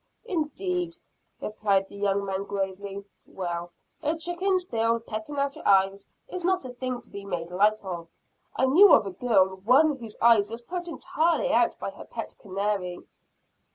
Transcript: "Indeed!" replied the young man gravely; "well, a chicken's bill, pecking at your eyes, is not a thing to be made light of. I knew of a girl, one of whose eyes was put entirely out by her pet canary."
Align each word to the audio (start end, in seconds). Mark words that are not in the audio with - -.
"Indeed!" 0.25 0.95
replied 1.39 1.87
the 1.87 1.95
young 1.95 2.25
man 2.25 2.43
gravely; 2.45 3.05
"well, 3.27 3.71
a 4.01 4.17
chicken's 4.17 4.65
bill, 4.65 4.99
pecking 4.99 5.37
at 5.37 5.55
your 5.55 5.67
eyes, 5.67 6.07
is 6.27 6.43
not 6.43 6.65
a 6.65 6.69
thing 6.73 7.01
to 7.01 7.09
be 7.11 7.23
made 7.23 7.51
light 7.51 7.81
of. 7.85 8.07
I 8.55 8.65
knew 8.65 8.95
of 8.95 9.05
a 9.05 9.11
girl, 9.11 9.57
one 9.57 9.91
of 9.91 9.99
whose 9.99 10.17
eyes 10.19 10.49
was 10.49 10.63
put 10.63 10.87
entirely 10.87 11.51
out 11.51 11.77
by 11.77 11.91
her 11.91 12.05
pet 12.05 12.33
canary." 12.39 13.01